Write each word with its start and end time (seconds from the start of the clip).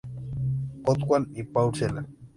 Hoffmann 0.83 1.27
y 1.35 1.43
Paul 1.43 1.75
Celan. 1.75 2.07